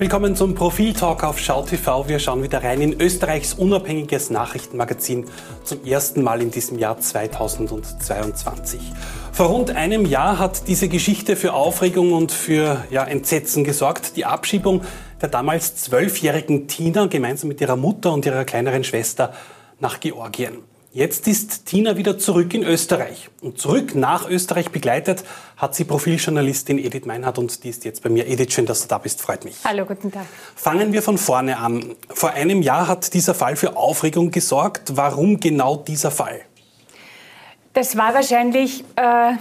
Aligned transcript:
Willkommen 0.00 0.36
zum 0.36 0.54
Profil-Talk 0.54 1.24
auf 1.24 1.40
Schau 1.40 1.62
TV. 1.62 2.06
Wir 2.06 2.20
schauen 2.20 2.44
wieder 2.44 2.62
rein 2.62 2.80
in 2.80 3.00
Österreichs 3.00 3.54
unabhängiges 3.54 4.30
Nachrichtenmagazin 4.30 5.26
zum 5.64 5.84
ersten 5.84 6.22
Mal 6.22 6.40
in 6.40 6.52
diesem 6.52 6.78
Jahr 6.78 7.00
2022. 7.00 8.80
Vor 9.32 9.46
rund 9.46 9.72
einem 9.72 10.06
Jahr 10.06 10.38
hat 10.38 10.68
diese 10.68 10.88
Geschichte 10.88 11.34
für 11.34 11.52
Aufregung 11.52 12.12
und 12.12 12.30
für 12.30 12.84
ja, 12.92 13.02
Entsetzen 13.02 13.64
gesorgt. 13.64 14.16
Die 14.16 14.24
Abschiebung 14.24 14.82
der 15.20 15.30
damals 15.30 15.74
zwölfjährigen 15.74 16.68
Tina 16.68 17.06
gemeinsam 17.06 17.48
mit 17.48 17.60
ihrer 17.60 17.74
Mutter 17.74 18.12
und 18.12 18.24
ihrer 18.24 18.44
kleineren 18.44 18.84
Schwester 18.84 19.34
nach 19.80 19.98
Georgien. 19.98 20.58
Jetzt 20.90 21.28
ist 21.28 21.66
Tina 21.66 21.98
wieder 21.98 22.16
zurück 22.16 22.54
in 22.54 22.62
Österreich. 22.62 23.28
Und 23.42 23.58
zurück 23.58 23.94
nach 23.94 24.28
Österreich 24.28 24.70
begleitet 24.70 25.22
hat 25.58 25.74
sie 25.74 25.84
Profiljournalistin 25.84 26.78
Edith 26.78 27.04
Meinhardt 27.04 27.38
und 27.38 27.62
die 27.62 27.68
ist 27.68 27.84
jetzt 27.84 28.02
bei 28.02 28.08
mir. 28.08 28.26
Edith, 28.26 28.54
schön, 28.54 28.64
dass 28.64 28.80
du 28.80 28.88
da 28.88 28.96
bist, 28.96 29.20
freut 29.20 29.44
mich. 29.44 29.56
Hallo, 29.64 29.84
guten 29.84 30.10
Tag. 30.10 30.24
Fangen 30.56 30.94
wir 30.94 31.02
von 31.02 31.18
vorne 31.18 31.58
an. 31.58 31.94
Vor 32.08 32.30
einem 32.30 32.62
Jahr 32.62 32.88
hat 32.88 33.12
dieser 33.12 33.34
Fall 33.34 33.56
für 33.56 33.76
Aufregung 33.76 34.30
gesorgt. 34.30 34.96
Warum 34.96 35.40
genau 35.40 35.76
dieser 35.76 36.10
Fall? 36.10 36.40
Das 37.74 37.98
war 37.98 38.14
wahrscheinlich 38.14 38.82
äh, 38.96 39.32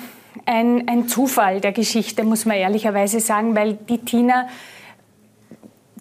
ein, 0.45 0.88
ein 0.89 1.07
Zufall 1.07 1.61
der 1.61 1.71
Geschichte, 1.71 2.25
muss 2.25 2.45
man 2.45 2.57
ehrlicherweise 2.57 3.21
sagen, 3.21 3.55
weil 3.55 3.75
die 3.75 3.99
Tina 3.99 4.49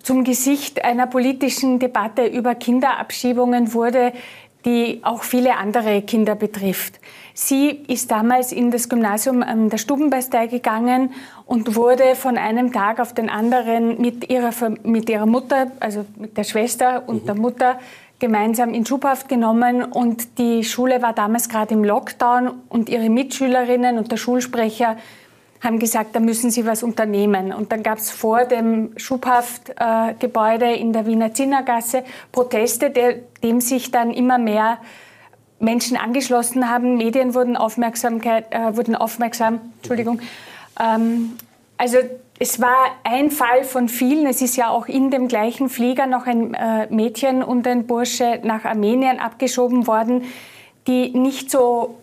zum 0.03 0.23
Gesicht 0.23 0.85
einer 0.85 1.07
politischen 1.07 1.79
Debatte 1.79 2.27
über 2.27 2.55
Kinderabschiebungen 2.55 3.75
wurde, 3.75 4.13
die 4.67 5.01
auch 5.03 5.23
viele 5.23 5.57
andere 5.57 6.03
Kinder 6.03 6.35
betrifft. 6.35 7.01
Sie 7.33 7.69
ist 7.69 8.11
damals 8.11 8.51
in 8.51 8.71
das 8.71 8.89
Gymnasium 8.89 9.43
an 9.43 9.71
der 9.71 9.79
Stubenbastei 9.79 10.49
gegangen 10.49 11.13
und 11.47 11.77
wurde 11.77 12.17
von 12.17 12.37
einem 12.37 12.73
Tag 12.73 12.99
auf 12.99 13.15
den 13.15 13.31
anderen 13.31 14.01
mit 14.01 14.29
ihrer, 14.29 14.53
mit 14.83 15.09
ihrer 15.09 15.27
Mutter, 15.27 15.71
also 15.79 16.05
mit 16.17 16.37
der 16.37 16.45
Schwester 16.45 17.05
und 17.07 17.23
mhm. 17.23 17.27
der 17.27 17.35
Mutter, 17.37 17.79
gemeinsam 18.19 18.73
in 18.73 18.87
Schubhaft 18.87 19.29
genommen 19.29 19.85
und 19.85 20.39
die 20.39 20.65
Schule 20.65 21.03
war 21.03 21.13
damals 21.13 21.49
gerade 21.49 21.75
im 21.75 21.85
Lockdown 21.85 22.51
und 22.71 22.89
ihre 22.89 23.11
Mitschülerinnen 23.11 23.99
und 23.99 24.11
der 24.11 24.17
Schulsprecher 24.17 24.97
haben 25.63 25.79
gesagt, 25.79 26.15
da 26.15 26.21
müssen 26.21 26.51
sie 26.51 26.67
was 26.67 26.83
unternehmen. 26.83 27.53
Und 27.53 27.73
dann 27.73 27.83
gab 27.83 27.99
es 27.99 28.11
vor 28.11 28.45
dem 28.45 28.93
Schubhaftgebäude 28.97 30.67
äh, 30.67 30.81
in 30.81 30.93
der 30.93 31.07
Wiener 31.07 31.35
Zinnergasse 31.35 32.05
Proteste, 32.33 32.91
der, 32.91 33.17
dem 33.43 33.61
sich 33.61 33.91
dann 33.91 34.13
immer 34.13 34.39
mehr 34.39 34.79
Menschen 35.59 35.97
angeschlossen 35.97 36.71
haben. 36.71 36.97
Medien 36.97 37.35
wurden, 37.35 37.57
Aufmerksamkeit, 37.57 38.47
äh, 38.51 38.77
wurden 38.77 38.95
aufmerksam. 38.95 39.61
Entschuldigung. 39.79 40.21
Ähm, 40.81 41.37
also 41.79 41.99
es 42.39 42.61
war 42.61 42.97
ein 43.05 43.31
Fall 43.31 43.65
von 43.65 43.89
vielen. 43.89 44.27
Es 44.27 44.43
ist 44.43 44.57
ja 44.57 44.69
auch 44.69 44.87
in 44.87 45.11
dem 45.11 45.29
gleichen 45.29 45.69
Flieger 45.69 46.07
noch 46.07 46.27
ein 46.27 46.55
äh, 46.55 46.87
Mädchen 46.91 47.43
und 47.43 47.67
ein 47.67 47.87
Bursche 47.87 48.41
nach 48.43 48.65
Armenien 48.65 49.19
abgeschoben 49.19 49.87
worden, 49.87 50.25
die 50.87 51.11
nicht 51.11 51.51
so 51.51 51.97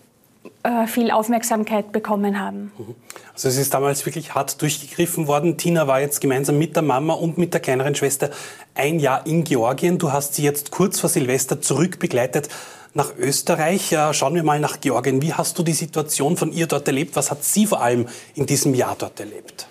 viel 0.87 1.11
Aufmerksamkeit 1.11 1.91
bekommen 1.91 2.39
haben. 2.39 2.71
Mhm. 2.77 2.95
Also 3.33 3.49
es 3.49 3.57
ist 3.57 3.73
damals 3.73 4.05
wirklich 4.05 4.33
hart 4.33 4.61
durchgegriffen 4.61 5.27
worden. 5.27 5.57
Tina 5.57 5.87
war 5.87 5.99
jetzt 5.99 6.21
gemeinsam 6.21 6.57
mit 6.57 6.75
der 6.75 6.83
Mama 6.83 7.13
und 7.13 7.37
mit 7.37 7.53
der 7.53 7.59
kleineren 7.59 7.95
Schwester 7.95 8.29
ein 8.73 8.99
Jahr 8.99 9.25
in 9.25 9.43
Georgien. 9.43 9.97
Du 9.97 10.13
hast 10.13 10.35
sie 10.35 10.43
jetzt 10.43 10.71
kurz 10.71 10.99
vor 10.99 11.09
Silvester 11.09 11.59
zurückbegleitet 11.61 12.47
nach 12.93 13.17
Österreich. 13.17 13.93
Schauen 14.11 14.35
wir 14.35 14.43
mal 14.43 14.59
nach 14.59 14.79
Georgien. 14.79 15.21
Wie 15.21 15.33
hast 15.33 15.59
du 15.59 15.63
die 15.63 15.73
Situation 15.73 16.37
von 16.37 16.53
ihr 16.53 16.67
dort 16.67 16.87
erlebt? 16.87 17.15
Was 17.15 17.29
hat 17.31 17.43
sie 17.43 17.65
vor 17.65 17.81
allem 17.81 18.07
in 18.35 18.45
diesem 18.45 18.73
Jahr 18.73 18.95
dort 18.97 19.19
erlebt? 19.19 19.67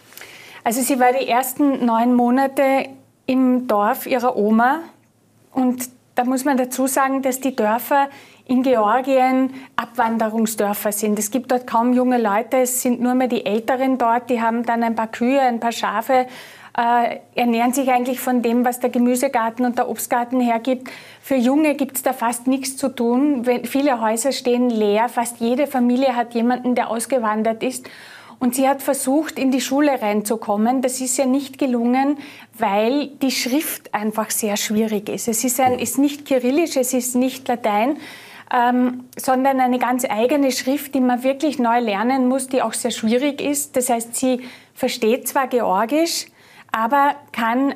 Also 0.65 0.83
sie 0.83 1.01
war 1.01 1.13
die 1.13 1.27
ersten 1.27 1.87
neun 1.87 2.15
Monate 2.15 2.89
im 3.27 3.67
Dorf 3.67 4.07
ihrer 4.07 4.37
Oma. 4.37 4.81
Und 5.53 5.89
da 6.15 6.25
muss 6.25 6.45
man 6.45 6.57
dazu 6.59 6.87
sagen, 6.87 7.23
dass 7.23 7.41
die 7.41 7.57
Dörfer 7.57 8.11
in 8.47 8.63
Georgien 8.63 9.55
Abwanderungsdörfer 9.77 10.93
sind. 10.93 11.19
Es 11.19 11.31
gibt 11.31 11.53
dort 11.53 11.67
kaum 11.67 11.93
junge 11.93 12.19
Leute, 12.19 12.59
es 12.59 12.83
sind 12.83 13.01
nur 13.01 13.15
mehr 13.15 13.29
die 13.29 13.47
Älteren 13.47 13.99
dort, 13.99 14.31
die 14.31 14.41
haben 14.41 14.65
dann 14.65 14.83
ein 14.83 14.95
paar 14.95 15.07
Kühe, 15.07 15.41
ein 15.41 15.61
paar 15.61 15.73
Schafe, 15.73 16.27
äh, 16.77 17.19
ernähren 17.35 17.73
sich 17.73 17.91
eigentlich 17.91 18.21
von 18.21 18.43
dem, 18.43 18.65
was 18.65 18.81
der 18.81 18.91
Gemüsegarten 18.91 19.67
und 19.67 19.77
der 19.79 19.89
Obstgarten 19.89 20.41
hergibt. 20.41 20.91
Für 21.21 21.37
Junge 21.37 21.75
gibt 21.75 21.97
es 21.97 22.03
da 22.03 22.13
fast 22.13 22.47
nichts 22.47 22.77
zu 22.77 22.89
tun. 22.89 23.45
Viele 23.65 24.01
Häuser 24.01 24.33
stehen 24.33 24.71
leer, 24.71 25.09
fast 25.09 25.39
jede 25.41 25.67
Familie 25.67 26.17
hat 26.17 26.35
jemanden, 26.35 26.75
der 26.75 26.89
ausgewandert 26.89 27.63
ist. 27.63 27.89
Und 28.39 28.57
sie 28.57 28.69
hat 28.69 28.83
versucht, 28.83 29.39
in 29.39 29.53
die 29.53 29.61
Schule 29.61 30.03
reinzukommen. 30.03 30.83
Das 30.83 31.01
ist 31.01 31.17
ja 31.17 31.27
nicht 31.27 31.59
gelungen, 31.59 32.19
weil 32.59 33.07
die 33.07 33.31
Schrift 33.31 33.95
einfach 33.95 34.31
sehr 34.31 34.57
schwierig 34.57 35.09
ist. 35.09 35.29
Es 35.29 35.45
ist, 35.45 35.61
ein, 35.61 35.79
ist 35.79 35.97
nicht 35.97 36.27
kyrillisch, 36.27 36.77
es 36.77 36.93
ist 36.93 37.15
nicht 37.15 37.47
Latein, 37.47 37.99
ähm, 38.53 39.05
sondern 39.17 39.61
eine 39.61 39.79
ganz 39.79 40.05
eigene 40.05 40.53
Schrift, 40.53 40.95
die 40.95 41.01
man 41.01 41.23
wirklich 41.23 41.59
neu 41.59 41.81
lernen 41.81 42.29
muss, 42.29 42.49
die 42.49 42.61
auch 42.61 42.75
sehr 42.75 42.91
schwierig 42.91 43.41
ist. 43.41 43.77
Das 43.77 43.89
heißt, 43.89 44.15
sie 44.15 44.43
versteht 44.75 45.27
zwar 45.27 45.47
Georgisch, 45.47 46.27
aber 46.71 47.15
kann 47.33 47.75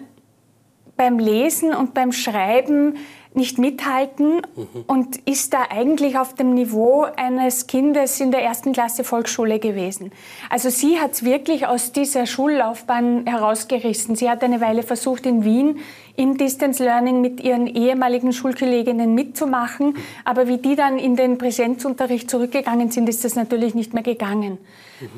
beim 0.96 1.18
Lesen 1.18 1.74
und 1.74 1.94
beim 1.94 2.12
Schreiben 2.12 2.96
nicht 3.36 3.58
mithalten 3.58 4.42
mhm. 4.56 4.84
und 4.86 5.16
ist 5.28 5.52
da 5.52 5.64
eigentlich 5.70 6.18
auf 6.18 6.34
dem 6.34 6.54
Niveau 6.54 7.06
eines 7.16 7.66
Kindes 7.66 8.20
in 8.20 8.30
der 8.30 8.42
ersten 8.42 8.72
Klasse 8.72 9.04
Volksschule 9.04 9.58
gewesen. 9.58 10.12
Also 10.50 10.70
sie 10.70 11.00
hat 11.00 11.12
es 11.12 11.24
wirklich 11.24 11.66
aus 11.66 11.92
dieser 11.92 12.26
Schullaufbahn 12.26 13.26
herausgerissen. 13.26 14.16
Sie 14.16 14.28
hat 14.28 14.42
eine 14.42 14.60
Weile 14.60 14.82
versucht, 14.82 15.26
in 15.26 15.44
Wien 15.44 15.78
im 16.16 16.38
Distance 16.38 16.82
Learning 16.82 17.20
mit 17.20 17.40
ihren 17.40 17.66
ehemaligen 17.66 18.32
Schulkolleginnen 18.32 19.14
mitzumachen. 19.14 19.96
Aber 20.24 20.48
wie 20.48 20.58
die 20.58 20.74
dann 20.74 20.98
in 20.98 21.16
den 21.16 21.38
Präsenzunterricht 21.38 22.30
zurückgegangen 22.30 22.90
sind, 22.90 23.08
ist 23.08 23.24
das 23.24 23.34
natürlich 23.34 23.74
nicht 23.74 23.92
mehr 23.94 24.02
gegangen. 24.02 24.58
Mhm. 25.00 25.08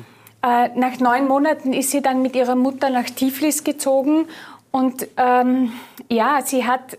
Äh, 0.41 0.69
nach 0.75 0.99
neun 0.99 1.27
Monaten 1.27 1.73
ist 1.73 1.91
sie 1.91 2.01
dann 2.01 2.21
mit 2.21 2.35
ihrer 2.35 2.55
Mutter 2.55 2.89
nach 2.89 3.09
Tiflis 3.09 3.63
gezogen 3.63 4.25
und 4.71 5.07
ähm, 5.17 5.73
ja, 6.09 6.39
sie 6.43 6.65
hat 6.65 6.97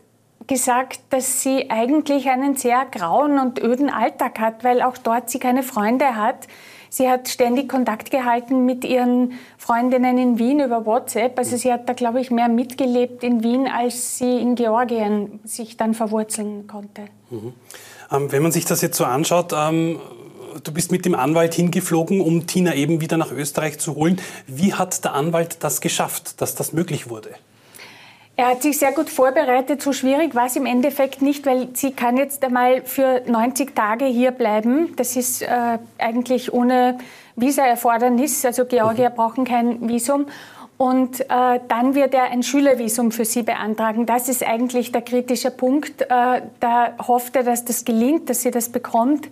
gesagt, 0.50 1.00
dass 1.10 1.42
sie 1.42 1.70
eigentlich 1.70 2.28
einen 2.28 2.56
sehr 2.56 2.84
grauen 2.90 3.38
und 3.38 3.62
öden 3.62 3.88
Alltag 3.88 4.40
hat, 4.40 4.64
weil 4.64 4.82
auch 4.82 4.98
dort 4.98 5.30
sie 5.30 5.38
keine 5.38 5.62
Freunde 5.62 6.16
hat. 6.16 6.48
Sie 6.88 7.08
hat 7.08 7.28
ständig 7.28 7.68
Kontakt 7.68 8.10
gehalten 8.10 8.66
mit 8.66 8.84
ihren 8.84 9.34
Freundinnen 9.58 10.18
in 10.18 10.38
Wien 10.40 10.58
über 10.58 10.84
WhatsApp. 10.84 11.38
Also 11.38 11.56
sie 11.56 11.72
hat 11.72 11.88
da, 11.88 11.92
glaube 11.92 12.20
ich, 12.20 12.32
mehr 12.32 12.48
mitgelebt 12.48 13.22
in 13.22 13.44
Wien, 13.44 13.68
als 13.68 14.18
sie 14.18 14.38
in 14.38 14.56
Georgien 14.56 15.38
sich 15.44 15.76
dann 15.76 15.94
verwurzeln 15.94 16.66
konnte. 16.66 17.02
Mhm. 17.30 17.52
Ähm, 18.10 18.32
wenn 18.32 18.42
man 18.42 18.50
sich 18.50 18.64
das 18.64 18.82
jetzt 18.82 18.96
so 18.96 19.04
anschaut, 19.04 19.52
ähm, 19.56 20.00
du 20.64 20.72
bist 20.72 20.90
mit 20.90 21.04
dem 21.04 21.14
Anwalt 21.14 21.54
hingeflogen, 21.54 22.20
um 22.20 22.48
Tina 22.48 22.74
eben 22.74 23.00
wieder 23.00 23.16
nach 23.16 23.30
Österreich 23.30 23.78
zu 23.78 23.94
holen. 23.94 24.20
Wie 24.48 24.74
hat 24.74 25.04
der 25.04 25.14
Anwalt 25.14 25.58
das 25.62 25.80
geschafft, 25.80 26.40
dass 26.40 26.56
das 26.56 26.72
möglich 26.72 27.08
wurde? 27.08 27.30
Er 28.40 28.46
hat 28.46 28.62
sich 28.62 28.78
sehr 28.78 28.92
gut 28.92 29.10
vorbereitet. 29.10 29.82
So 29.82 29.92
schwierig 29.92 30.34
war 30.34 30.46
es 30.46 30.56
im 30.56 30.64
Endeffekt 30.64 31.20
nicht, 31.20 31.44
weil 31.44 31.68
sie 31.74 31.92
kann 31.92 32.16
jetzt 32.16 32.42
einmal 32.42 32.80
für 32.86 33.20
90 33.26 33.76
Tage 33.76 34.06
hier 34.06 34.30
bleiben. 34.30 34.96
Das 34.96 35.14
ist 35.14 35.42
äh, 35.42 35.78
eigentlich 35.98 36.50
ohne 36.50 36.96
Visa-Erfordernis. 37.36 38.42
Also 38.46 38.64
Georgier 38.64 39.10
mhm. 39.10 39.14
brauchen 39.14 39.44
kein 39.44 39.86
Visum. 39.86 40.24
Und 40.78 41.20
äh, 41.20 41.60
dann 41.68 41.94
wird 41.94 42.14
er 42.14 42.30
ein 42.30 42.42
Schülervisum 42.42 43.12
für 43.12 43.26
sie 43.26 43.42
beantragen. 43.42 44.06
Das 44.06 44.30
ist 44.30 44.42
eigentlich 44.42 44.90
der 44.90 45.02
kritische 45.02 45.50
Punkt. 45.50 46.00
Äh, 46.00 46.06
da 46.60 46.94
hofft 47.06 47.36
er, 47.36 47.42
dass 47.42 47.66
das 47.66 47.84
gelingt, 47.84 48.30
dass 48.30 48.40
sie 48.40 48.50
das 48.50 48.70
bekommt. 48.70 49.28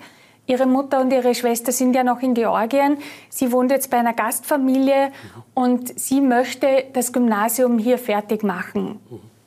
Ihre 0.48 0.64
Mutter 0.64 1.02
und 1.02 1.12
ihre 1.12 1.34
Schwester 1.34 1.72
sind 1.72 1.94
ja 1.94 2.02
noch 2.02 2.22
in 2.22 2.32
Georgien. 2.32 2.96
Sie 3.28 3.52
wohnt 3.52 3.70
jetzt 3.70 3.90
bei 3.90 3.98
einer 3.98 4.14
Gastfamilie 4.14 5.12
und 5.52 6.00
sie 6.00 6.22
möchte 6.22 6.84
das 6.94 7.12
Gymnasium 7.12 7.78
hier 7.78 7.98
fertig 7.98 8.42
machen. 8.42 8.98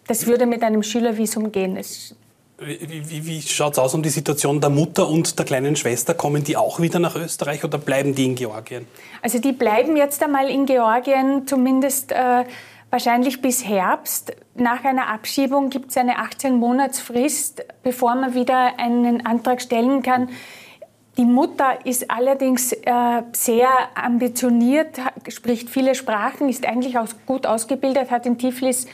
Das 0.05 0.27
würde 0.27 0.45
mit 0.45 0.61
einem 0.61 0.83
Schülervisum 0.83 1.51
gehen. 1.51 1.75
Wie, 2.59 3.09
wie, 3.09 3.25
wie 3.25 3.41
schaut 3.41 3.73
es 3.73 3.79
aus 3.79 3.95
um 3.95 4.03
die 4.03 4.09
Situation 4.09 4.61
der 4.61 4.69
Mutter 4.69 5.09
und 5.09 5.39
der 5.39 5.45
kleinen 5.45 5.75
Schwester? 5.75 6.13
Kommen 6.13 6.43
die 6.43 6.55
auch 6.55 6.79
wieder 6.79 6.99
nach 6.99 7.15
Österreich 7.15 7.63
oder 7.63 7.79
bleiben 7.79 8.13
die 8.13 8.25
in 8.25 8.35
Georgien? 8.35 8.85
Also 9.23 9.39
die 9.39 9.53
bleiben 9.53 9.97
jetzt 9.97 10.21
einmal 10.21 10.47
in 10.51 10.67
Georgien, 10.67 11.47
zumindest 11.47 12.11
äh, 12.11 12.43
wahrscheinlich 12.91 13.41
bis 13.41 13.65
Herbst. 13.65 14.35
Nach 14.53 14.83
einer 14.83 15.07
Abschiebung 15.07 15.71
gibt 15.71 15.89
es 15.89 15.97
eine 15.97 16.17
18-Monats-Frist, 16.19 17.65
bevor 17.81 18.13
man 18.13 18.35
wieder 18.35 18.77
einen 18.77 19.25
Antrag 19.25 19.63
stellen 19.63 20.03
kann. 20.03 20.29
Die 21.17 21.25
Mutter 21.25 21.85
ist 21.85 22.09
allerdings 22.09 22.71
äh, 22.71 23.21
sehr 23.33 23.69
ambitioniert, 23.95 24.97
spricht 25.27 25.69
viele 25.69 25.93
Sprachen, 25.93 26.47
ist 26.47 26.65
eigentlich 26.65 26.97
auch 26.97 27.07
gut 27.25 27.45
ausgebildet, 27.45 28.11
hat 28.11 28.25
in 28.25 28.37
Tiflis 28.37 28.85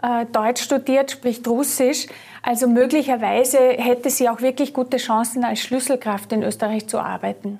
äh, 0.00 0.24
Deutsch 0.30 0.62
studiert, 0.62 1.10
spricht 1.10 1.46
Russisch. 1.48 2.06
Also 2.42 2.68
möglicherweise 2.68 3.58
hätte 3.58 4.10
sie 4.10 4.28
auch 4.28 4.40
wirklich 4.40 4.72
gute 4.72 4.98
Chancen, 4.98 5.44
als 5.44 5.60
Schlüsselkraft 5.60 6.32
in 6.32 6.42
Österreich 6.42 6.86
zu 6.86 6.98
arbeiten. 6.98 7.58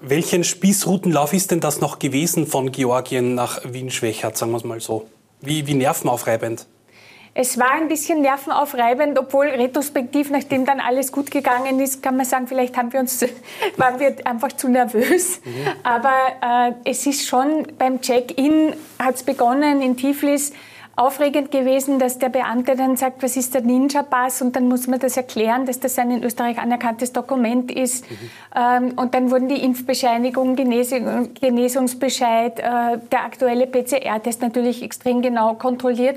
Welchen 0.00 0.44
Spießrutenlauf 0.44 1.32
ist 1.32 1.50
denn 1.50 1.60
das 1.60 1.80
noch 1.80 1.98
gewesen 1.98 2.46
von 2.46 2.72
Georgien 2.72 3.34
nach 3.34 3.60
Wien-Schwächert, 3.64 4.36
sagen 4.36 4.52
wir 4.52 4.58
es 4.58 4.64
mal 4.64 4.80
so? 4.80 5.06
Wie, 5.40 5.66
wie 5.66 5.74
nervenaufreibend? 5.74 6.66
Es 7.40 7.56
war 7.56 7.70
ein 7.70 7.86
bisschen 7.86 8.20
nervenaufreibend, 8.20 9.16
obwohl 9.16 9.46
retrospektiv, 9.46 10.28
nachdem 10.28 10.64
dann 10.64 10.80
alles 10.80 11.12
gut 11.12 11.30
gegangen 11.30 11.78
ist, 11.78 12.02
kann 12.02 12.16
man 12.16 12.26
sagen, 12.26 12.48
vielleicht 12.48 12.76
haben 12.76 12.92
wir 12.92 12.98
uns, 12.98 13.24
waren 13.76 14.00
wir 14.00 14.16
einfach 14.24 14.48
zu 14.48 14.68
nervös. 14.68 15.40
Mhm. 15.44 15.52
Aber 15.84 16.10
äh, 16.42 16.72
es 16.82 17.06
ist 17.06 17.28
schon 17.28 17.64
beim 17.78 18.00
Check-in, 18.00 18.74
hat 18.98 19.14
es 19.14 19.22
begonnen 19.22 19.82
in 19.82 19.96
Tiflis, 19.96 20.52
aufregend 20.96 21.52
gewesen, 21.52 22.00
dass 22.00 22.18
der 22.18 22.28
Beamte 22.28 22.74
dann 22.74 22.96
sagt, 22.96 23.22
was 23.22 23.36
ist 23.36 23.54
der 23.54 23.60
Ninja-Pass? 23.60 24.42
Und 24.42 24.56
dann 24.56 24.66
muss 24.66 24.88
man 24.88 24.98
das 24.98 25.16
erklären, 25.16 25.64
dass 25.64 25.78
das 25.78 25.96
ein 25.96 26.10
in 26.10 26.24
Österreich 26.24 26.58
anerkanntes 26.58 27.12
Dokument 27.12 27.70
ist. 27.70 28.10
Mhm. 28.10 28.16
Ähm, 28.56 28.92
und 28.96 29.14
dann 29.14 29.30
wurden 29.30 29.46
die 29.46 29.62
Impfbescheinigung, 29.62 30.56
Genesung, 30.56 31.32
Genesungsbescheid, 31.34 32.58
äh, 32.58 32.98
der 33.12 33.24
aktuelle 33.24 33.68
PCR-Test 33.68 34.42
natürlich 34.42 34.82
extrem 34.82 35.22
genau 35.22 35.54
kontrolliert. 35.54 36.16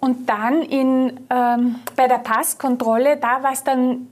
Und 0.00 0.28
dann 0.28 0.62
in, 0.62 1.20
ähm, 1.28 1.76
bei 1.96 2.06
der 2.06 2.18
Passkontrolle, 2.18 3.16
da 3.16 3.42
war 3.42 3.52
es 3.52 3.64
dann 3.64 4.08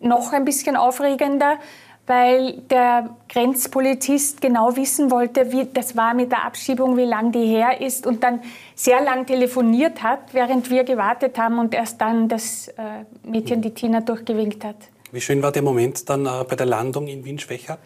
noch 0.00 0.32
ein 0.32 0.44
bisschen 0.44 0.76
aufregender, 0.76 1.58
weil 2.06 2.54
der 2.70 3.10
Grenzpolizist 3.28 4.40
genau 4.40 4.76
wissen 4.76 5.10
wollte, 5.10 5.52
wie 5.52 5.66
das 5.72 5.96
war 5.96 6.12
mit 6.12 6.32
der 6.32 6.44
Abschiebung, 6.44 6.96
wie 6.96 7.04
lang 7.04 7.30
die 7.32 7.46
her 7.46 7.80
ist 7.80 8.06
und 8.06 8.22
dann 8.22 8.40
sehr 8.74 9.00
lang 9.00 9.26
telefoniert 9.26 10.02
hat, 10.02 10.20
während 10.32 10.70
wir 10.70 10.84
gewartet 10.84 11.38
haben 11.38 11.58
und 11.58 11.72
erst 11.72 12.00
dann 12.00 12.28
das 12.28 12.68
äh, 12.68 13.04
Mädchen, 13.22 13.62
die 13.62 13.70
Tina, 13.72 14.00
durchgewinkt 14.00 14.64
hat. 14.64 14.76
Wie 15.12 15.20
schön 15.20 15.42
war 15.42 15.52
der 15.52 15.62
Moment 15.62 16.08
dann 16.10 16.26
äh, 16.26 16.44
bei 16.48 16.56
der 16.56 16.66
Landung 16.66 17.06
in 17.06 17.24
Wien-Schwächert? 17.24 17.78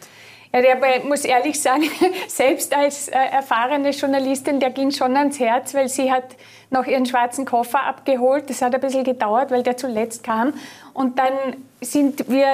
Der 0.61 1.03
muss 1.03 1.25
ehrlich 1.25 1.61
sagen, 1.61 1.83
selbst 2.29 2.73
als 2.73 3.09
äh, 3.09 3.17
erfahrene 3.17 3.89
Journalistin, 3.89 4.61
der 4.61 4.69
ging 4.69 4.89
schon 4.91 5.17
ans 5.17 5.37
Herz, 5.37 5.73
weil 5.73 5.89
sie 5.89 6.09
hat 6.09 6.23
noch 6.69 6.85
ihren 6.85 7.05
schwarzen 7.05 7.45
Koffer 7.45 7.83
abgeholt. 7.83 8.49
Das 8.49 8.61
hat 8.61 8.73
ein 8.73 8.79
bisschen 8.79 9.03
gedauert, 9.03 9.51
weil 9.51 9.63
der 9.63 9.75
zuletzt 9.75 10.23
kam. 10.23 10.53
Und 10.95 11.19
dann 11.19 11.33
sind 11.81 12.29
wir 12.29 12.47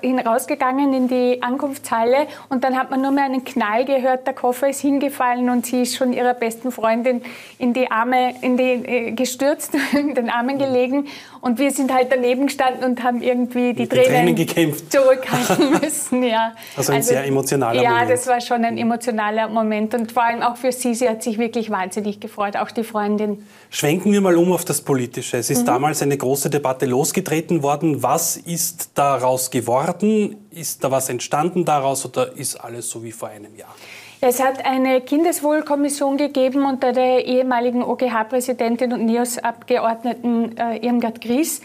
hinausgegangen 0.00 0.92
in 0.94 1.08
die 1.08 1.42
Ankunftshalle 1.42 2.26
und 2.48 2.64
dann 2.64 2.76
hat 2.76 2.90
man 2.90 3.02
nur 3.02 3.10
mehr 3.10 3.24
einen 3.24 3.44
Knall 3.44 3.84
gehört, 3.84 4.26
der 4.26 4.34
Koffer 4.34 4.68
ist 4.68 4.80
hingefallen 4.80 5.50
und 5.50 5.66
sie 5.66 5.82
ist 5.82 5.96
schon 5.96 6.12
ihrer 6.12 6.34
besten 6.34 6.72
Freundin 6.72 7.22
in 7.58 7.74
die 7.74 7.90
Arme 7.90 8.34
in 8.40 8.56
die, 8.56 8.62
äh, 8.62 9.12
gestürzt, 9.12 9.72
in 9.92 10.14
den 10.14 10.30
Armen 10.30 10.58
gelegen 10.58 11.06
und 11.40 11.58
wir 11.58 11.70
sind 11.70 11.92
halt 11.92 12.08
daneben 12.10 12.46
gestanden 12.46 12.84
und 12.84 13.02
haben 13.02 13.22
irgendwie 13.22 13.72
die, 13.74 13.82
die 13.82 13.88
Tränen, 13.88 14.06
Tränen 14.06 14.36
gekämpft. 14.36 14.92
zurückhalten 14.92 15.70
müssen. 15.82 16.22
Ja. 16.22 16.54
Also 16.76 16.92
ein 16.92 16.98
also, 16.98 17.10
sehr 17.10 17.24
emotionaler 17.26 17.82
ja, 17.82 17.90
Moment. 17.90 18.08
Ja, 18.08 18.14
das 18.14 18.26
war 18.26 18.40
schon 18.40 18.64
ein 18.64 18.78
emotionaler 18.78 19.48
Moment 19.48 19.94
und 19.94 20.12
vor 20.12 20.24
allem 20.24 20.42
auch 20.42 20.56
für 20.56 20.72
sie, 20.72 20.94
sie 20.94 21.08
hat 21.08 21.22
sich 21.22 21.38
wirklich 21.38 21.70
wahnsinnig 21.70 22.20
gefreut, 22.20 22.56
auch 22.56 22.70
die 22.70 22.84
Freundin. 22.84 23.44
Schwenken 23.70 24.12
wir 24.12 24.20
mal 24.20 24.36
um 24.36 24.52
auf 24.52 24.64
das 24.64 24.80
Politische. 24.80 25.36
Es 25.36 25.50
ist 25.50 25.62
mhm. 25.62 25.66
damals 25.66 26.02
eine 26.02 26.16
große 26.16 26.50
Debatte 26.50 26.86
losgetreten 26.86 27.62
worden. 27.62 27.81
Was 27.82 28.36
ist 28.36 28.90
daraus 28.94 29.50
geworden? 29.50 30.46
Ist 30.50 30.84
da 30.84 30.90
was 30.90 31.08
entstanden 31.08 31.64
daraus 31.64 32.04
oder 32.04 32.36
ist 32.36 32.56
alles 32.56 32.88
so 32.88 33.02
wie 33.02 33.12
vor 33.12 33.28
einem 33.28 33.54
Jahr? 33.56 33.74
Es 34.20 34.40
hat 34.40 34.64
eine 34.64 35.00
Kindeswohlkommission 35.00 36.16
gegeben 36.16 36.64
unter 36.64 36.92
der 36.92 37.26
ehemaligen 37.26 37.82
OGH-Präsidentin 37.82 38.92
und 38.92 39.04
NIOS-Abgeordneten 39.04 40.56
äh, 40.56 40.76
Irmgard 40.76 41.20
Gries, 41.20 41.60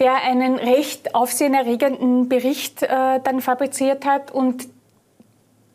der 0.00 0.16
einen 0.24 0.56
recht 0.56 1.14
aufsehenerregenden 1.14 2.28
Bericht 2.28 2.82
äh, 2.82 3.20
dann 3.22 3.40
fabriziert 3.40 4.04
hat 4.04 4.32
und 4.32 4.68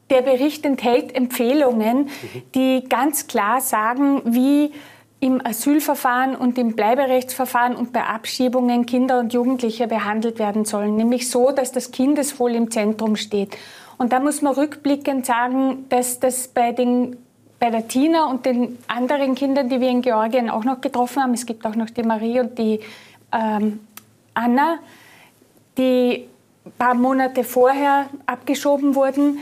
der 0.10 0.22
Bericht 0.22 0.66
enthält 0.66 1.16
Empfehlungen, 1.16 2.00
mhm. 2.00 2.42
die 2.54 2.84
ganz 2.90 3.28
klar 3.28 3.62
sagen, 3.62 4.22
wie 4.26 4.74
im 5.22 5.40
Asylverfahren 5.46 6.36
und 6.36 6.58
im 6.58 6.76
Bleiberechtsverfahren 6.76 7.76
und 7.76 7.94
bei 7.94 8.04
Abschiebungen 8.04 8.88
Kinder 8.88 9.20
und 9.20 9.34
Jugendliche 9.34 9.88
behandelt 9.88 10.40
werden 10.40 10.66
sollen. 10.66 10.96
Nämlich 10.96 11.30
so, 11.30 11.52
dass 11.52 11.72
das 11.72 11.92
Kindeswohl 11.92 12.56
im 12.56 12.72
Zentrum 12.72 13.16
steht. 13.16 13.56
Und 14.00 14.14
da 14.14 14.20
muss 14.20 14.42
man 14.42 14.56
rückblickend 14.56 15.28
sagen, 15.28 15.86
dass 15.90 16.20
das 16.20 16.48
bei, 16.48 16.72
den, 16.72 17.18
bei 17.60 17.70
der 17.70 17.88
Tina 17.88 18.26
und 18.32 18.48
den 18.48 18.80
anderen 18.88 19.36
Kindern, 19.36 19.70
die 19.70 19.80
wir 19.80 19.90
in 19.90 20.02
Georgien 20.02 20.50
auch 20.50 20.64
noch 20.64 20.82
getroffen 20.82 21.22
haben, 21.22 21.36
es 21.36 21.46
gibt 21.46 21.68
auch 21.68 21.76
noch 21.76 21.92
die 21.92 22.02
Marie 22.02 22.40
und 22.40 22.58
die 22.58 22.80
ähm, 23.32 23.80
Anna, 24.34 24.80
die 25.78 26.28
ein 26.66 26.72
paar 26.80 26.96
Monate 26.96 27.44
vorher 27.44 28.08
abgeschoben 28.26 28.96
wurden, 28.96 29.38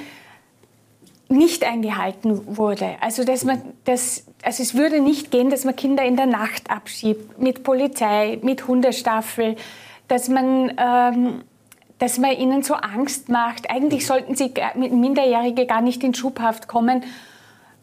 nicht 1.30 1.64
eingehalten 1.64 2.58
wurde. 2.58 2.96
Also, 3.02 3.24
dass 3.24 3.46
man 3.46 3.62
das, 3.86 4.26
also 4.44 4.64
es 4.64 4.76
würde 4.76 5.00
nicht 5.00 5.30
gehen, 5.30 5.50
dass 5.50 5.64
man 5.64 5.76
Kinder 5.76 6.04
in 6.04 6.18
der 6.18 6.26
Nacht 6.26 6.70
abschiebt, 6.70 7.40
mit 7.40 7.64
Polizei, 7.64 8.40
mit 8.42 8.68
Hundestaffel, 8.68 9.56
dass 10.08 10.28
man, 10.28 10.74
ähm, 10.78 11.42
dass 12.00 12.18
man 12.18 12.32
ihnen 12.32 12.64
so 12.64 12.74
Angst 12.74 13.30
macht. 13.30 13.70
Eigentlich 13.70 14.08
sollten 14.08 14.36
sie 14.36 14.52
Minderjährige 14.76 15.68
gar 15.68 15.82
nicht 15.82 16.04
in 16.04 16.16
Schubhaft 16.16 16.68
kommen. 16.68 17.04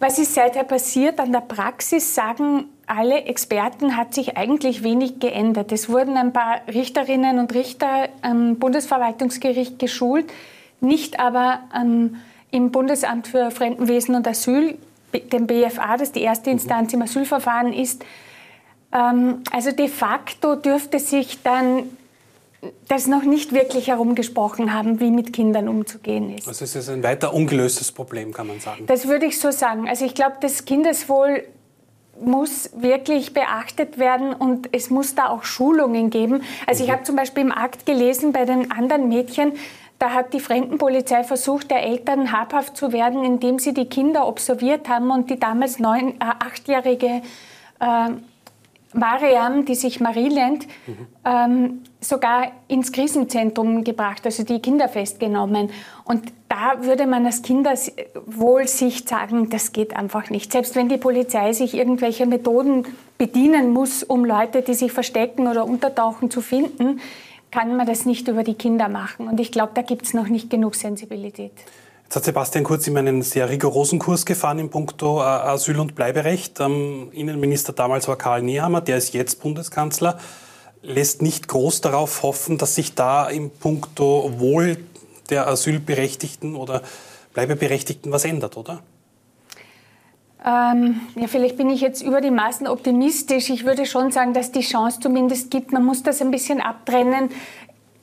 Was 0.01 0.19
ist 0.19 0.35
seither 0.35 0.65
passiert? 0.65 1.21
An 1.21 1.33
der 1.33 1.41
Praxis 1.41 2.15
sagen 2.15 2.65
alle 2.87 3.25
Experten, 3.25 3.97
hat 3.97 4.13
sich 4.13 4.37
eigentlich 4.37 4.83
wenig 4.83 5.21
geändert. 5.21 5.73
Es 5.73 5.89
wurden 5.89 6.17
ein 6.17 6.33
paar 6.33 6.61
Richterinnen 6.69 7.39
und 7.39 7.55
Richter 7.55 8.09
am 8.23 8.57
Bundesverwaltungsgericht 8.57 9.79
geschult, 9.79 10.33
nicht 10.81 11.19
aber 11.19 11.61
am 11.71 12.17
im 12.51 12.71
Bundesamt 12.71 13.29
für 13.29 13.51
Fremdenwesen 13.51 14.15
und 14.15 14.27
Asyl, 14.27 14.79
dem 15.33 15.47
BFA, 15.47 15.97
das 15.97 16.13
die 16.13 16.23
erste 16.23 16.51
Instanz 16.51 16.93
im 16.93 17.03
Asylverfahren 17.03 17.73
ist. 17.73 18.05
Ähm, 18.93 19.43
also 19.51 19.73
de 19.73 19.89
facto 19.89 20.55
dürfte 20.55 20.99
sich 20.99 21.43
dann 21.43 21.85
das 22.89 23.07
noch 23.07 23.23
nicht 23.23 23.53
wirklich 23.53 23.89
herumgesprochen 23.89 24.73
haben, 24.73 25.01
wie 25.01 25.11
mit 25.11 25.33
Kindern 25.33 25.69
umzugehen 25.69 26.37
ist. 26.37 26.49
Also 26.49 26.65
es 26.65 26.75
ist 26.75 26.89
ein 26.89 27.03
weiter 27.03 27.33
ungelöstes 27.35 27.93
Problem, 27.93 28.33
kann 28.33 28.47
man 28.47 28.61
sagen. 28.61 28.87
Das 28.87 29.07
würde 29.07 29.27
ich 29.27 29.39
so 29.39 29.51
sagen. 29.51 29.89
Also 29.89 30.05
ich 30.05 30.15
glaube, 30.15 30.37
das 30.41 30.65
Kindeswohl 30.65 31.45
muss 32.21 32.71
wirklich 32.75 33.35
beachtet 33.35 33.99
werden 33.99 34.33
und 34.33 34.71
es 34.73 34.89
muss 34.89 35.15
da 35.15 35.29
auch 35.29 35.45
Schulungen 35.45 36.09
geben. 36.09 36.43
Also 36.67 36.83
ich 36.83 36.89
mhm. 36.89 36.95
habe 36.95 37.03
zum 37.05 37.17
Beispiel 37.17 37.43
im 37.43 37.53
Akt 37.53 37.85
gelesen 37.85 38.33
bei 38.33 38.45
den 38.47 38.71
anderen 38.71 39.09
Mädchen, 39.09 39.53
da 39.99 40.11
hat 40.11 40.35
die 40.35 40.41
Fremdenpolizei 40.41 41.25
versucht, 41.25 41.71
der 41.71 41.83
Eltern 41.83 42.33
habhaft 42.33 42.77
zu 42.77 42.93
werden, 42.93 43.25
indem 43.25 43.59
sie 43.59 43.73
die 43.73 43.87
Kinder 43.87 44.27
observiert 44.29 44.89
haben 44.89 45.11
und 45.11 45.31
die 45.31 45.41
damals 45.41 45.79
neun, 45.79 46.13
äh, 46.13 46.15
achtjährige 46.21 47.23
äh, 47.81 48.11
Mariam, 48.93 49.65
die 49.65 49.75
sich 49.75 50.01
Marie 50.01 50.29
nennt, 50.29 50.67
mhm. 50.87 51.07
ähm, 51.25 51.83
sogar 52.01 52.53
ins 52.69 52.93
Krisenzentrum 52.93 53.85
gebracht, 53.85 54.25
also 54.25 54.43
die 54.43 54.61
Kinder 54.61 54.89
festgenommen. 54.89 55.71
Und 56.05 56.33
da 56.49 56.85
würde 56.85 57.07
man 57.07 57.27
als 57.27 57.43
Kinderwohlsicht 57.43 59.09
sagen, 59.09 59.51
das 59.51 59.73
geht 59.73 59.95
einfach 59.97 60.31
nicht. 60.31 60.53
Selbst 60.53 60.77
wenn 60.77 60.89
die 60.89 60.97
Polizei 60.97 61.53
sich 61.53 61.75
irgendwelche 61.75 62.27
Methoden 62.27 62.87
bedienen 63.19 63.71
muss, 63.73 64.03
um 64.03 64.25
Leute, 64.25 64.63
die 64.63 64.75
sich 64.75 64.93
verstecken 64.93 65.47
oder 65.47 65.67
untertauchen, 65.67 66.31
zu 66.31 66.41
finden, 66.41 67.01
kann 67.51 67.77
man 67.77 67.87
das 67.87 68.07
nicht 68.07 68.29
über 68.29 68.45
die 68.45 68.55
Kinder 68.55 68.89
machen. 68.89 69.29
Und 69.29 69.41
ich 69.41 69.53
glaube, 69.53 69.73
da 69.75 69.83
gibt 69.83 70.07
es 70.07 70.15
noch 70.15 70.29
nicht 70.29 70.51
genug 70.51 70.75
Sensibilität. 70.75 71.53
Jetzt 72.05 72.17
hat 72.17 72.25
Sebastian 72.25 72.63
Kurz 72.63 72.87
immer 72.87 73.01
einen 73.01 73.23
sehr 73.23 73.49
rigorosen 73.49 73.99
Kurs 73.99 74.25
gefahren 74.25 74.61
in 74.61 74.71
puncto 74.71 75.21
äh, 75.21 75.25
Asyl- 75.25 75.81
und 75.81 75.97
Bleiberecht. 75.97 76.61
Ähm, 76.61 77.09
Innenminister 77.13 77.73
damals 77.73 78.07
war 78.07 78.17
Karl 78.17 78.43
Nehammer, 78.43 78.81
der 78.81 78.99
ist 78.99 79.13
jetzt 79.13 79.43
Bundeskanzler, 79.43 80.19
lässt 80.83 81.21
nicht 81.21 81.49
groß 81.49 81.81
darauf 81.81 82.23
hoffen, 82.23 82.59
dass 82.59 82.77
sich 82.77 82.95
da 82.95 83.29
in 83.29 83.51
puncto 83.51 84.39
Wohl 84.39 84.77
der 85.31 85.49
Asylberechtigten 85.49 86.55
oder 86.55 86.83
Bleibeberechtigten 87.35 88.13
was 88.13 88.25
ändert, 88.25 88.57
oder? 88.57 88.83
Ähm, 90.47 91.01
ja, 91.17 91.27
vielleicht 91.27 91.57
bin 91.57 91.69
ich 91.71 91.81
jetzt 91.81 92.03
über 92.03 92.21
die 92.21 92.31
Maßen 92.31 92.69
optimistisch. 92.69 93.51
Ich 93.51 93.65
würde 93.65 93.85
schon 93.85 94.13
sagen, 94.13 94.33
dass 94.33 94.53
die 94.53 94.61
Chance 94.61 95.01
zumindest 95.01 95.51
gibt. 95.51 95.73
Man 95.73 95.85
muss 95.85 96.05
das 96.05 96.23
ein 96.23 96.31
bisschen 96.31 96.61
abtrennen 96.61 97.31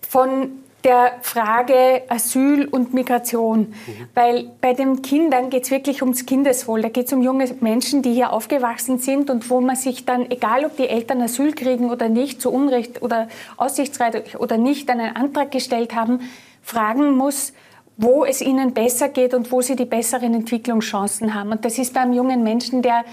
von 0.01 0.51
der 0.83 1.13
Frage 1.21 2.03
Asyl 2.09 2.65
und 2.65 2.93
Migration. 2.93 3.59
Mhm. 3.59 4.09
Weil 4.13 4.51
bei 4.59 4.73
den 4.73 5.01
Kindern 5.01 5.49
geht 5.49 5.63
es 5.63 5.71
wirklich 5.71 6.01
ums 6.01 6.25
Kindeswohl. 6.25 6.81
Da 6.81 6.89
geht 6.89 7.07
es 7.07 7.13
um 7.13 7.21
junge 7.21 7.45
Menschen, 7.61 8.01
die 8.01 8.13
hier 8.13 8.33
aufgewachsen 8.33 8.99
sind 8.99 9.29
und 9.29 9.49
wo 9.49 9.61
man 9.61 9.77
sich 9.77 10.03
dann, 10.03 10.29
egal 10.29 10.65
ob 10.65 10.75
die 10.75 10.89
Eltern 10.89 11.21
Asyl 11.21 11.53
kriegen 11.53 11.89
oder 11.89 12.09
nicht, 12.09 12.41
zu 12.41 12.51
Unrecht 12.51 13.01
oder 13.01 13.29
aussichtsreich 13.55 14.37
oder 14.37 14.57
nicht, 14.57 14.89
einen 14.89 15.15
Antrag 15.15 15.51
gestellt 15.51 15.95
haben, 15.95 16.19
fragen 16.61 17.15
muss, 17.15 17.53
wo 17.97 18.25
es 18.25 18.41
ihnen 18.41 18.73
besser 18.73 19.09
geht 19.09 19.33
und 19.33 19.51
wo 19.51 19.61
sie 19.61 19.75
die 19.75 19.85
besseren 19.85 20.33
Entwicklungschancen 20.33 21.33
haben. 21.33 21.51
Und 21.51 21.65
das 21.65 21.77
ist 21.77 21.93
beim 21.93 22.13
jungen 22.13 22.43
Menschen, 22.43 22.81
der 22.81 23.03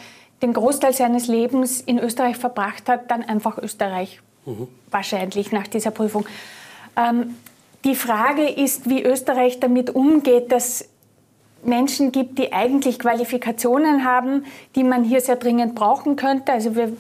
den 0.42 0.52
Großteil 0.52 0.94
seines 0.94 1.26
Lebens 1.26 1.80
in 1.80 1.98
Österreich 1.98 2.36
verbracht 2.36 2.88
hat, 2.88 3.10
dann 3.10 3.22
einfach 3.22 3.58
Österreich. 3.58 4.20
Mhm. 4.46 4.68
Wahrscheinlich 4.90 5.52
nach 5.52 5.66
dieser 5.66 5.90
Prüfung. 5.90 6.24
Ähm, 6.96 7.36
die 7.84 7.94
Frage 7.94 8.48
ist, 8.48 8.88
wie 8.88 9.02
Österreich 9.02 9.60
damit 9.60 9.90
umgeht, 9.90 10.52
dass 10.52 10.86
Menschen 11.62 12.10
gibt, 12.10 12.38
die 12.38 12.52
eigentlich 12.52 12.98
Qualifikationen 12.98 14.04
haben, 14.04 14.44
die 14.76 14.84
man 14.84 15.04
hier 15.04 15.20
sehr 15.20 15.36
dringend 15.36 15.74
brauchen 15.74 16.16
könnte. 16.16 16.52
Also 16.52 16.74
wir 16.74 16.92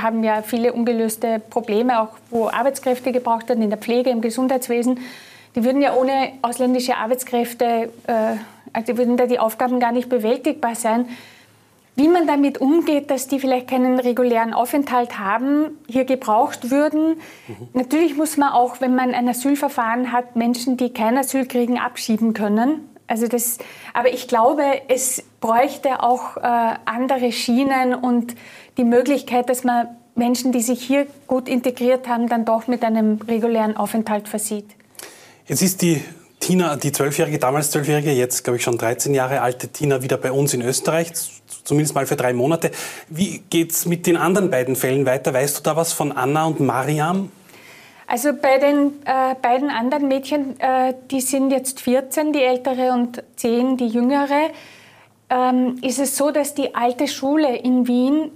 haben 0.00 0.22
ja 0.22 0.42
viele 0.42 0.72
ungelöste 0.72 1.40
Probleme, 1.50 2.00
auch 2.00 2.10
wo 2.30 2.48
Arbeitskräfte 2.48 3.10
gebraucht 3.10 3.48
werden, 3.48 3.62
in 3.62 3.70
der 3.70 3.78
Pflege, 3.78 4.10
im 4.10 4.20
Gesundheitswesen. 4.20 5.00
Die 5.54 5.64
würden 5.64 5.80
ja 5.80 5.94
ohne 5.94 6.32
ausländische 6.42 6.96
Arbeitskräfte, 6.96 7.90
äh, 8.06 8.36
also 8.72 8.96
würden 8.96 9.16
da 9.16 9.26
die 9.26 9.38
Aufgaben 9.38 9.78
gar 9.80 9.92
nicht 9.92 10.08
bewältigbar 10.08 10.74
sein. 10.74 11.08
Wie 11.96 12.08
man 12.08 12.26
damit 12.26 12.58
umgeht, 12.60 13.10
dass 13.10 13.28
die 13.28 13.38
vielleicht 13.38 13.68
keinen 13.68 14.00
regulären 14.00 14.52
Aufenthalt 14.52 15.20
haben, 15.20 15.78
hier 15.86 16.04
gebraucht 16.04 16.72
würden. 16.72 17.10
Mhm. 17.46 17.68
Natürlich 17.72 18.16
muss 18.16 18.36
man 18.36 18.48
auch, 18.52 18.80
wenn 18.80 18.96
man 18.96 19.14
ein 19.14 19.28
Asylverfahren 19.28 20.10
hat, 20.10 20.34
Menschen, 20.34 20.76
die 20.76 20.92
kein 20.92 21.16
Asyl 21.16 21.46
kriegen, 21.46 21.78
abschieben 21.78 22.34
können. 22.34 22.88
Also 23.06 23.28
das, 23.28 23.58
aber 23.92 24.12
ich 24.12 24.26
glaube, 24.26 24.64
es 24.88 25.22
bräuchte 25.40 26.02
auch 26.02 26.36
äh, 26.36 26.40
andere 26.84 27.30
Schienen 27.30 27.94
und 27.94 28.34
die 28.76 28.84
Möglichkeit, 28.84 29.48
dass 29.48 29.62
man 29.62 29.86
Menschen, 30.16 30.50
die 30.50 30.62
sich 30.62 30.82
hier 30.82 31.06
gut 31.28 31.48
integriert 31.48 32.08
haben, 32.08 32.28
dann 32.28 32.44
doch 32.44 32.66
mit 32.66 32.82
einem 32.82 33.20
regulären 33.28 33.76
Aufenthalt 33.76 34.26
versieht. 34.28 34.66
Jetzt 35.46 35.60
ist 35.60 35.82
die 35.82 36.02
Tina, 36.40 36.76
die 36.76 36.90
zwölfjährige, 36.90 37.38
damals 37.38 37.70
zwölfjährige, 37.70 38.12
jetzt 38.12 38.44
glaube 38.44 38.56
ich 38.56 38.62
schon 38.62 38.78
13 38.78 39.12
Jahre 39.12 39.42
alte 39.42 39.68
Tina 39.68 40.02
wieder 40.02 40.16
bei 40.16 40.32
uns 40.32 40.54
in 40.54 40.62
Österreich, 40.62 41.12
zumindest 41.64 41.94
mal 41.94 42.06
für 42.06 42.16
drei 42.16 42.32
Monate. 42.32 42.70
Wie 43.10 43.40
geht 43.50 43.72
es 43.72 43.84
mit 43.84 44.06
den 44.06 44.16
anderen 44.16 44.50
beiden 44.50 44.74
Fällen 44.74 45.04
weiter? 45.04 45.34
Weißt 45.34 45.58
du 45.58 45.62
da 45.62 45.76
was 45.76 45.92
von 45.92 46.12
Anna 46.12 46.46
und 46.46 46.60
Mariam? 46.60 47.30
Also 48.06 48.30
bei 48.32 48.56
den 48.56 49.02
äh, 49.04 49.34
beiden 49.40 49.68
anderen 49.68 50.08
Mädchen, 50.08 50.58
äh, 50.60 50.94
die 51.10 51.20
sind 51.20 51.50
jetzt 51.50 51.80
14, 51.80 52.32
die 52.32 52.42
ältere, 52.42 52.92
und 52.92 53.22
10, 53.36 53.76
die 53.76 53.88
jüngere, 53.88 54.50
ähm, 55.28 55.76
ist 55.82 55.98
es 55.98 56.16
so, 56.16 56.30
dass 56.30 56.54
die 56.54 56.74
alte 56.74 57.06
Schule 57.06 57.54
in 57.54 57.86
Wien 57.86 58.30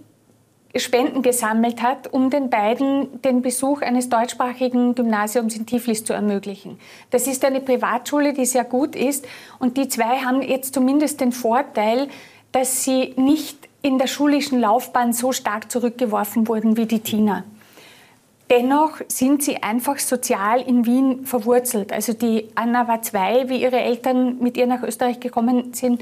Spenden 0.79 1.23
gesammelt 1.23 1.83
hat, 1.83 2.13
um 2.13 2.31
den 2.31 2.51
beiden 2.51 3.23
den 3.23 3.43
Besuch 3.43 3.83
eines 3.83 4.09
deutschsprachigen 4.09 4.95
Gymnasiums 4.95 5.57
in 5.57 5.67
Tiflis 5.67 6.05
zu 6.05 6.13
ermöglichen. 6.13 6.79
Das 7.11 7.27
ist 7.27 7.45
eine 7.45 7.61
Privatschule, 7.61 8.33
die 8.33 8.47
sehr 8.47 8.65
gut 8.65 8.97
ist 8.97 9.27
und 9.59 9.77
die 9.77 9.89
zwei 9.89 10.19
haben 10.19 10.43
jetzt 10.43 10.75
zumindest 10.75 11.21
den 11.21 11.33
Vorteil, 11.33 12.09
dass 12.53 12.85
sie 12.85 13.15
nicht 13.17 13.69
in 13.83 13.99
der 13.99 14.07
schulischen 14.07 14.61
Laufbahn 14.61 15.13
so 15.13 15.33
stark 15.33 15.71
zurückgeworfen 15.71 16.49
wurden 16.49 16.77
wie 16.77 16.87
die 16.87 17.01
Tina. 17.01 17.45
Dennoch 18.51 19.01
sind 19.09 19.43
sie 19.43 19.63
einfach 19.63 19.99
sozial 19.99 20.63
in 20.63 20.87
Wien 20.87 21.27
verwurzelt. 21.27 21.93
Also 21.93 22.15
die 22.15 22.49
Anna 22.55 22.89
war 22.89 23.03
zwei, 23.03 23.49
wie 23.51 23.63
ihre 23.63 23.79
Eltern 23.79 24.39
mit 24.41 24.57
ihr 24.57 24.67
nach 24.67 24.83
Österreich 24.83 25.21
gekommen 25.21 25.75
sind. 25.75 26.01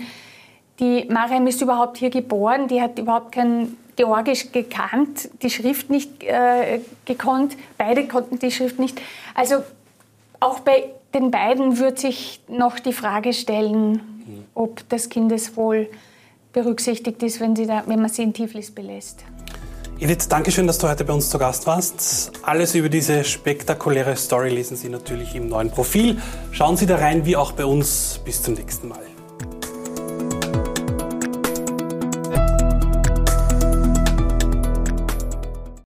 Die 0.78 1.06
Mariam 1.11 1.47
ist 1.47 1.61
überhaupt 1.61 1.97
hier 1.97 2.11
geboren, 2.11 2.68
die 2.68 2.80
hat 2.80 2.99
überhaupt 2.99 3.33
kein 3.33 3.76
Georgisch 3.97 4.53
gekannt, 4.53 5.31
die 5.43 5.50
Schrift 5.50 5.91
nicht 5.91 6.23
äh, 6.23 6.81
gekonnt, 7.07 7.57
beide 7.79 8.07
konnten 8.07 8.38
die 8.38 8.50
Schrift 8.50 8.79
nicht. 8.79 9.00
Also 9.35 9.62
auch 10.38 10.61
bei 10.61 10.91
den 11.15 11.31
beiden 11.31 11.79
wird 11.79 11.99
sich 11.99 12.41
noch 12.49 12.79
die 12.79 12.93
Frage 12.93 13.33
stellen, 13.33 14.00
ob 14.55 14.87
das 14.88 15.09
Kindeswohl 15.09 15.88
berücksichtigt 16.53 17.23
ist, 17.23 17.41
wenn, 17.41 17.55
da, 17.55 17.85
wenn 17.87 18.00
man 18.00 18.11
sie 18.11 18.23
in 18.23 18.33
Tiflis 18.33 18.71
belässt. 18.71 19.25
Edith, 19.99 20.29
danke 20.29 20.50
schön, 20.50 20.67
dass 20.67 20.76
du 20.76 20.88
heute 20.88 21.05
bei 21.05 21.15
uns 21.15 21.31
zu 21.31 21.38
Gast 21.38 21.67
warst. 21.67 22.33
Alles 22.43 22.75
über 22.75 22.91
diese 22.91 23.25
spektakuläre 23.25 24.15
Story 24.17 24.50
lesen 24.50 24.76
Sie 24.76 24.91
natürlich 24.91 25.35
im 25.35 25.49
neuen 25.49 25.71
Profil. 25.71 26.21
Schauen 26.53 26.76
Sie 26.76 26.85
da 26.85 26.97
rein, 26.97 27.25
wie 27.25 27.35
auch 27.37 27.53
bei 27.53 27.65
uns. 27.65 28.21
Bis 28.23 28.43
zum 28.43 28.55
nächsten 28.55 28.88
Mal. 28.88 29.15